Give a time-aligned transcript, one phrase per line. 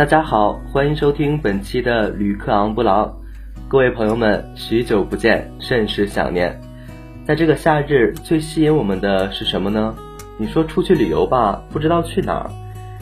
[0.00, 3.14] 大家好，欢迎收听本期的旅客昂布朗。
[3.68, 6.58] 各位朋友们，许久不见，甚是想念。
[7.26, 9.94] 在这个夏日，最吸引我们的是什么呢？
[10.38, 12.50] 你说出去旅游吧，不知道去哪儿；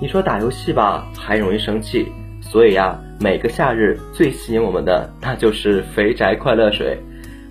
[0.00, 2.10] 你说打游戏吧，还容易生气。
[2.40, 6.98] 所以呀，每个夏日最吸引我们的，那就是肥宅快乐水。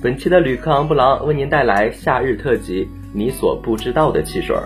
[0.00, 4.56] 本期的旅客昂布朗为您带来夏日特辑：你所不知道的汽水。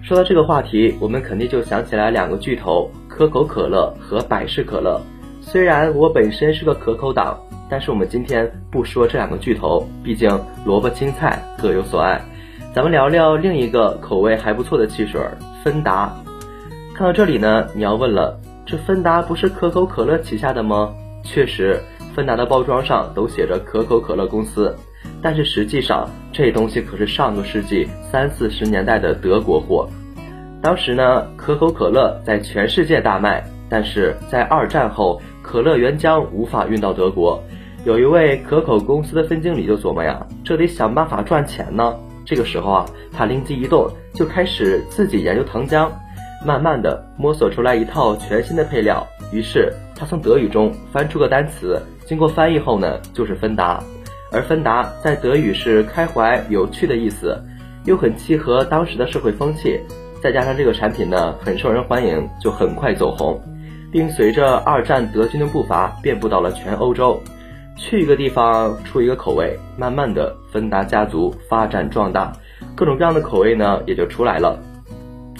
[0.00, 2.90] 说到这个话题，我们肯定就想起来两个巨头。
[3.18, 5.00] 可口可乐和百事可乐，
[5.40, 7.36] 虽然我本身是个可口党，
[7.68, 10.30] 但是我们今天不说这两个巨头，毕竟
[10.64, 12.22] 萝卜青菜各有所爱。
[12.72, 15.20] 咱们聊聊另一个口味还不错的汽水——
[15.64, 16.16] 芬达。
[16.94, 20.94] 看到这里呢，你要问了，这芬达不是可口可乐旗下的吗？
[21.24, 21.80] 确实，
[22.14, 24.72] 芬达的包装上都写着可口可乐公司，
[25.20, 29.88] 但是实际上这东西可是上个世纪三四十年代的德国货。
[30.60, 37.42] 当时呢，可口可乐在全世界大卖，但是在二战后，可乐原浆无法运到德国。
[37.84, 41.94] 有一位可口公司的分经理就琢磨呀，这得想办法赚钱呢。
[42.26, 45.88] 这个时候啊，他灵机一动，就开始自己研究糖浆，
[46.44, 49.06] 慢慢的摸索出来一套全新的配料。
[49.32, 53.82] 于是他从德语中翻出个单词，经过翻译后呢，就是芬达。
[54.32, 57.40] 而芬达在德语是开怀、有趣的意思，
[57.84, 59.80] 又很契合当时的社会风气。
[60.20, 63.40] 再加上这个产品呢很受人欢迎，就很快走红，
[63.92, 67.20] 并随着二战德军的步伐遍布到了全欧洲。
[67.76, 72.32] 去一个地方出一个口味，慢慢的芬达家族发展壮大，
[72.74, 74.58] 各种各样的口味呢也就出来了。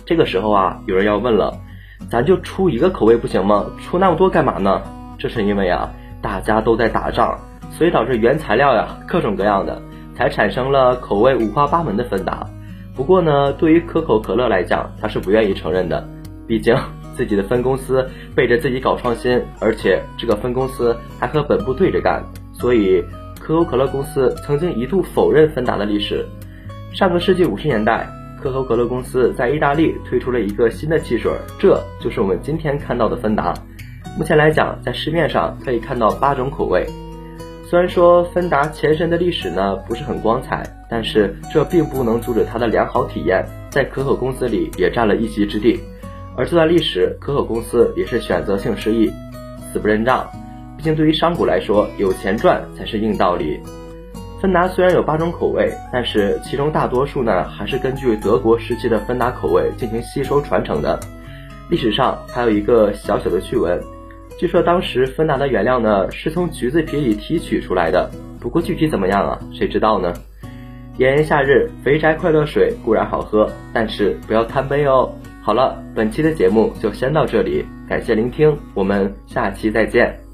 [0.07, 1.53] 这个时候啊，有人要问了，
[2.09, 3.67] 咱就出一个口味不行吗？
[3.85, 4.81] 出那么多干嘛呢？
[5.19, 5.93] 这是因为啊，
[6.23, 7.37] 大家都在打仗，
[7.73, 9.83] 所以导致原材料呀各种各样的，
[10.15, 12.47] 才产生了口味五花八门的芬达。
[12.99, 16.05] 不过呢，对于可口可乐来讲，他是不愿意承认的。
[16.49, 16.77] 毕竟
[17.17, 18.05] 自己的分公司
[18.35, 22.21] 背着自己搞创新，而且这个分公司还和本部对着干，
[22.53, 23.01] 所以
[23.39, 26.27] 可口可乐公司曾经一度否认芬达的历史。
[26.93, 28.05] 上个世纪五十年代，
[28.43, 33.55] 可口可乐公司在意大利推出了一个新的汽水，这就是我们今天看到的芬达。
[34.19, 36.85] 目前来讲，在市面上可以看到八种口味。
[37.65, 45.79] 虽然说芬达前身的历史呢不是很光彩，但是这并不能阻止它的良好体验在可口公司里也占了一席之地。
[46.37, 49.11] 而这段历史，可口公司也是选择性失忆，
[49.73, 50.29] 死不认账。
[50.77, 53.61] 毕竟对于商贾来说，有钱赚才是硬道理。
[54.41, 60.99] 芬达虽然有八种口味，但是其中大多数呢还是根据德国时期的芬达口味进行吸收传承的。
[61.69, 63.79] 历史上还有一个小小的趣闻。
[64.39, 69.37] 据说当时芬达的原料呢是从橘子皮里提取出来的，不过具体怎么样啊？
[69.53, 70.15] 谁知道呢？
[70.99, 75.09] 炎炎夏日，肥宅快乐水固然好喝，但是不要贪杯哦。
[75.41, 80.28] 好了，本期的节目就先到这里，感谢聆听，我们下期再见。